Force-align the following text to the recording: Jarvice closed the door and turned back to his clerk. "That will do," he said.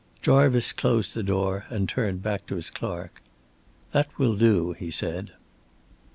Jarvice 0.19 0.73
closed 0.73 1.13
the 1.13 1.21
door 1.21 1.65
and 1.69 1.87
turned 1.87 2.23
back 2.23 2.47
to 2.47 2.55
his 2.55 2.71
clerk. 2.71 3.21
"That 3.91 4.09
will 4.17 4.35
do," 4.35 4.71
he 4.73 4.89
said. 4.89 5.33